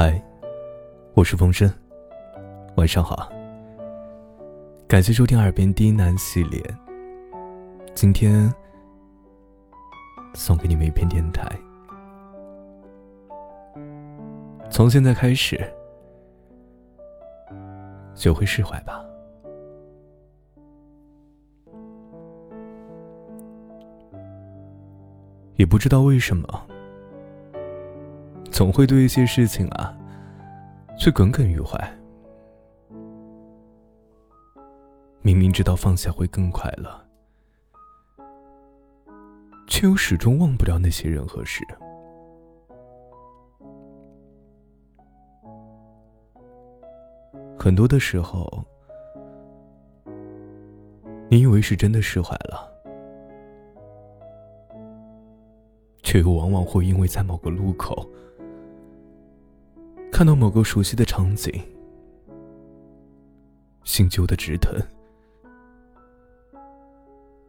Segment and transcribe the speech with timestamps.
[0.00, 0.22] 嗨，
[1.12, 1.68] 我是风声，
[2.76, 3.28] 晚上好。
[4.86, 6.62] 感谢收听《耳边低喃》系列。
[7.96, 8.48] 今天
[10.34, 11.44] 送给你们一篇电台。
[14.70, 15.58] 从现在开始，
[18.14, 19.04] 学会释怀吧。
[25.56, 26.67] 也不知道为什么，
[28.58, 29.96] 总会对一些事情啊，
[30.98, 31.78] 却耿耿于怀。
[35.22, 36.90] 明明知道放下会更快乐，
[39.68, 41.64] 却又始终忘不了那些人和事。
[47.56, 48.64] 很多的时候，
[51.30, 52.66] 你以为是真的释怀了。
[56.02, 58.04] 却又往往会因为在某个路口
[60.18, 61.48] 看到某个熟悉的场景，
[63.84, 64.76] 心揪的直疼，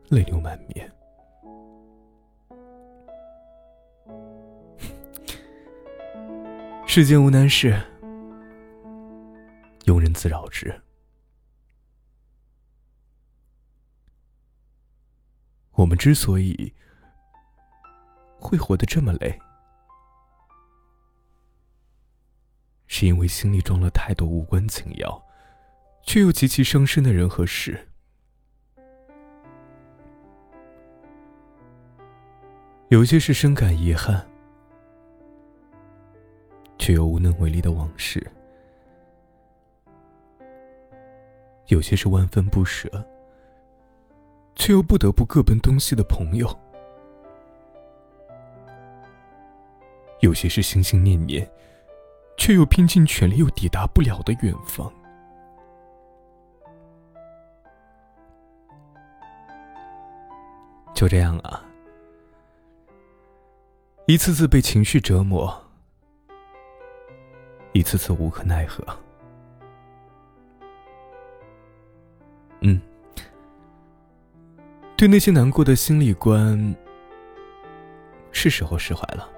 [0.10, 0.88] 泪流满面。
[6.86, 7.76] 世间无难事，
[9.86, 10.72] 庸人自扰之。
[15.72, 16.72] 我们之所以……
[18.40, 19.36] 会活得这么累，
[22.90, 25.24] 是因为心里装了太多无关紧要，
[26.02, 27.88] 却又极其伤身的人和事。
[32.90, 34.28] 有些是深感遗憾，
[36.80, 38.20] 却又无能为力的往事；
[41.68, 42.90] 有些是万分不舍，
[44.56, 46.50] 却又不得不各奔东西的朋友。
[50.22, 51.48] 有些是心心念念，
[52.40, 54.92] 却又拼尽全力又抵达不了的远方。
[60.96, 61.62] 就这样啊，
[64.08, 65.54] 一次次被情绪折磨，
[67.74, 68.84] 一次次无可奈何。
[72.62, 72.82] 嗯，
[74.98, 76.76] 对那些难过的心理关，
[78.32, 79.30] 是时候释怀了。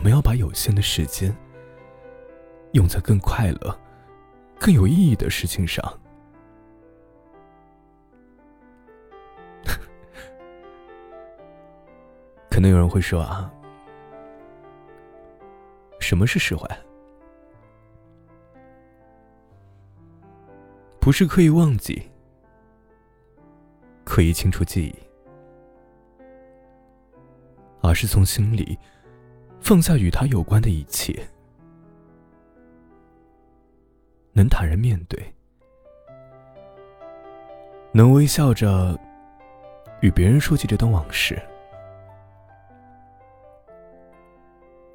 [0.00, 1.30] 我们要把有限的时间
[2.72, 3.78] 用在更快乐、
[4.58, 5.84] 更有意义的事情上。
[12.48, 13.52] 可能有人会说啊，
[16.00, 16.66] 什么是释怀？
[20.98, 22.10] 不是刻意忘记、
[24.02, 24.94] 刻意清除记忆，
[27.82, 28.78] 而是从心里。
[29.60, 31.28] 放下与他有关的一切，
[34.32, 35.32] 能坦然面对，
[37.92, 38.98] 能微笑着
[40.00, 41.40] 与别人说起这段往事，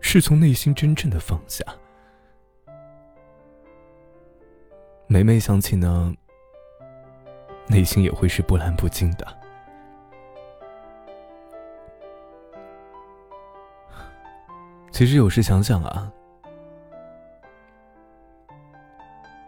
[0.02, 1.64] 是从内心真正的放下。
[5.08, 6.14] 每每想起呢，
[7.68, 9.45] 内心也会是波澜不惊的。
[14.96, 16.10] 其实有时想想啊，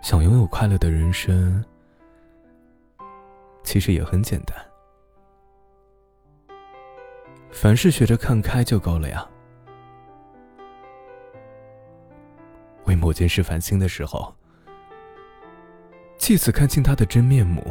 [0.01, 1.63] 想拥有快乐的人生，
[3.63, 4.53] 其实也很简单。
[7.49, 9.25] 凡事学着看开就够了呀。
[12.83, 14.35] 为某件事烦心的时候，
[16.17, 17.65] 借此看清他的真面目，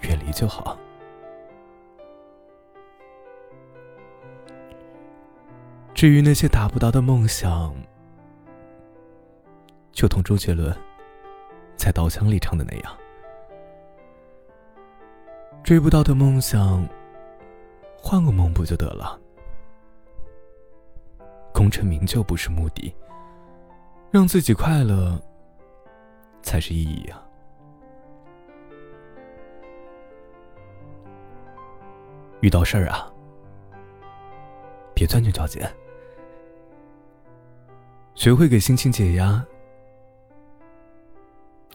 [0.00, 0.74] 远离就好。
[5.96, 7.74] 至于那些达不到的梦想，
[9.92, 10.70] 就同周杰伦
[11.74, 12.96] 在《稻香》里唱的那样：
[15.64, 16.86] 追不到的梦想，
[17.96, 19.18] 换个梦不就得了？
[21.54, 22.94] 功成名就不是目的，
[24.10, 25.18] 让自己快乐
[26.42, 27.26] 才是意义啊！
[32.42, 33.10] 遇到事儿啊，
[34.94, 35.66] 别钻牛角尖。
[38.16, 39.44] 学会给心情解压，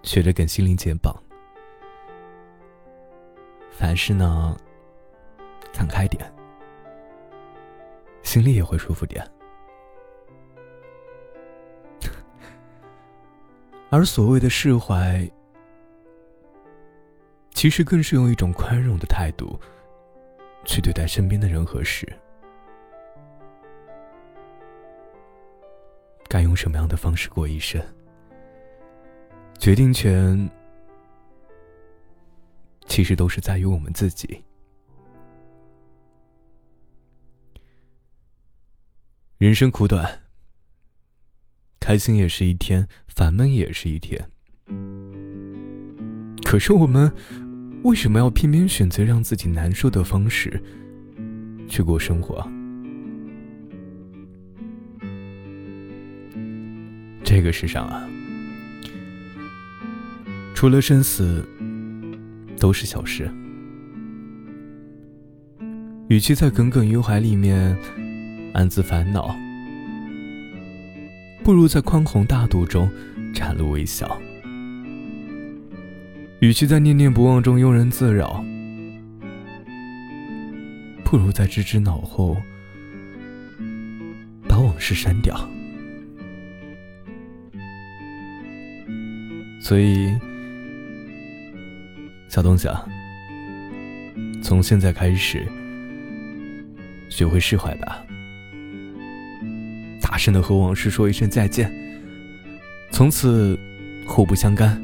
[0.02, 1.16] 学着给心灵解绑。
[3.70, 4.58] 凡事呢，
[5.72, 6.34] 看开点，
[8.24, 9.26] 心里也会舒服点。
[13.92, 15.32] 而所谓的释怀，
[17.52, 19.60] 其实更是用一种宽容的态度，
[20.66, 22.12] 去对待身边的人和事。
[26.32, 27.84] 该用什么样的方式过一生，
[29.60, 30.50] 决定权
[32.88, 34.42] 其实都是在于我们自己。
[39.40, 40.22] 人生苦短，
[41.82, 44.26] 开心也是一天，烦闷也是一天。
[46.46, 47.12] 可是我们
[47.84, 50.64] 为什么要偏偏选择让自己难受的方式
[51.68, 52.50] 去过生活？
[57.34, 58.06] 这个世上啊，
[60.54, 61.48] 除了生死，
[62.60, 63.32] 都是小事。
[66.10, 67.78] 与其在耿耿于怀里面。
[68.54, 69.34] 暗自烦恼，
[71.42, 72.92] 不如在宽宏大度中
[73.34, 74.06] 展露微笑；
[76.42, 78.44] 与其在念念不忘中庸人自扰，
[81.06, 82.36] 不如在知之脑后
[84.50, 85.50] 把往事删掉。
[89.72, 90.14] 所以，
[92.28, 92.86] 小东西啊，
[94.44, 95.48] 从现在开始，
[97.08, 98.06] 学会释怀吧。
[100.02, 101.72] 大声的和往事说一声再见，
[102.92, 103.58] 从此
[104.06, 104.78] 互不相干。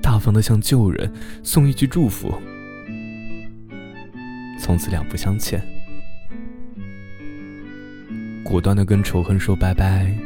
[0.00, 1.12] 大方的向旧人
[1.42, 2.32] 送一句祝福，
[4.60, 5.60] 从此两不相欠。
[8.44, 10.16] 果断的跟仇恨说拜拜，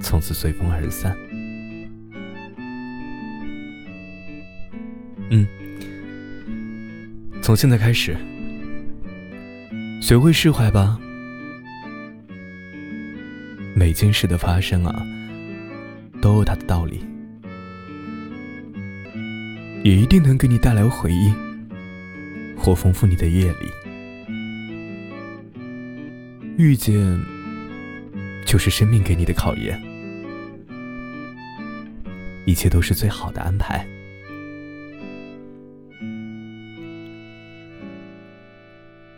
[0.00, 1.16] 从此随风而散。
[5.30, 5.46] 嗯，
[7.42, 8.16] 从现在开始。
[9.98, 10.96] 学会释怀吧，
[13.74, 15.04] 每件事的发生啊，
[16.22, 17.00] 都有它的道理，
[19.82, 21.32] 也一定能给你带来回忆，
[22.56, 23.68] 或丰富你的阅历。
[26.56, 27.20] 遇见，
[28.44, 29.82] 就是生命给你的考验，
[32.46, 33.84] 一切都是最好的安排。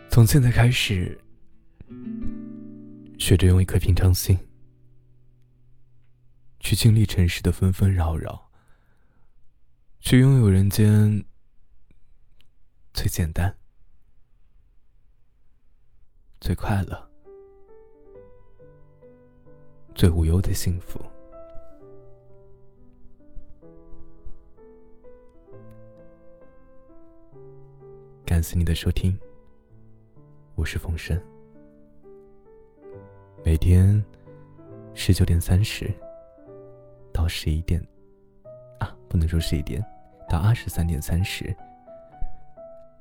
[0.09, 1.17] 从现在开始，
[3.19, 4.37] 学着用一颗平常心，
[6.59, 8.49] 去经历尘世的纷纷扰扰，
[9.99, 11.23] 去拥有人间
[12.93, 13.55] 最简单、
[16.41, 17.09] 最快乐、
[19.93, 20.99] 最无忧的幸福。
[28.39, 29.19] 感谢你的收听。
[30.55, 31.21] 我是风声，
[33.43, 34.01] 每天
[34.93, 35.93] 十九点三十
[37.11, 37.85] 到十一点
[38.79, 39.85] 啊，不能说十一点
[40.29, 41.53] 到二十三点三十，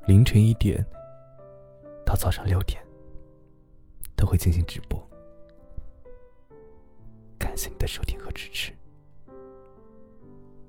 [0.08, 0.84] 凌晨一点
[2.04, 2.84] 到早上六点
[4.16, 5.00] 都会进行直播。
[7.38, 8.72] 感谢你的收听和支持。